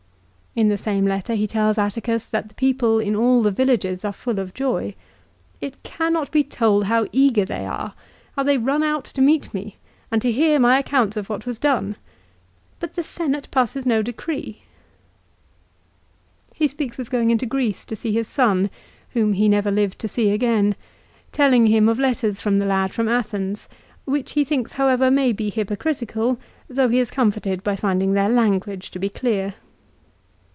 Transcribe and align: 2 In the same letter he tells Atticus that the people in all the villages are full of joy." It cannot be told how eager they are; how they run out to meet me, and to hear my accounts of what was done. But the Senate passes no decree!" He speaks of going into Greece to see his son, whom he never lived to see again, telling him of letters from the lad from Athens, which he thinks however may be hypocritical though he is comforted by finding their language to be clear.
2 0.55 0.59
In 0.59 0.67
the 0.67 0.77
same 0.77 1.05
letter 1.05 1.33
he 1.33 1.47
tells 1.47 1.77
Atticus 1.77 2.29
that 2.29 2.49
the 2.49 2.53
people 2.55 2.99
in 2.99 3.15
all 3.15 3.41
the 3.41 3.51
villages 3.51 4.03
are 4.03 4.11
full 4.11 4.37
of 4.37 4.53
joy." 4.53 4.95
It 5.61 5.81
cannot 5.83 6.29
be 6.29 6.43
told 6.43 6.85
how 6.87 7.07
eager 7.13 7.45
they 7.45 7.65
are; 7.65 7.93
how 8.35 8.43
they 8.43 8.57
run 8.57 8.83
out 8.83 9.05
to 9.05 9.21
meet 9.21 9.53
me, 9.53 9.77
and 10.11 10.21
to 10.21 10.29
hear 10.29 10.59
my 10.59 10.77
accounts 10.77 11.15
of 11.15 11.29
what 11.29 11.45
was 11.45 11.57
done. 11.57 11.95
But 12.81 12.95
the 12.95 13.01
Senate 13.01 13.47
passes 13.49 13.85
no 13.85 14.01
decree!" 14.01 14.63
He 16.53 16.67
speaks 16.67 16.99
of 16.99 17.09
going 17.09 17.31
into 17.31 17.45
Greece 17.45 17.85
to 17.85 17.95
see 17.95 18.11
his 18.11 18.27
son, 18.27 18.69
whom 19.11 19.31
he 19.31 19.47
never 19.47 19.71
lived 19.71 19.99
to 19.99 20.09
see 20.09 20.31
again, 20.31 20.75
telling 21.31 21.67
him 21.67 21.87
of 21.87 21.97
letters 21.97 22.41
from 22.41 22.57
the 22.57 22.65
lad 22.65 22.93
from 22.93 23.07
Athens, 23.07 23.69
which 24.03 24.33
he 24.33 24.43
thinks 24.43 24.73
however 24.73 25.09
may 25.09 25.31
be 25.31 25.49
hypocritical 25.49 26.37
though 26.67 26.89
he 26.89 26.99
is 26.99 27.09
comforted 27.09 27.63
by 27.63 27.77
finding 27.77 28.11
their 28.11 28.27
language 28.29 28.91
to 28.91 28.99
be 28.99 29.07
clear. 29.07 29.53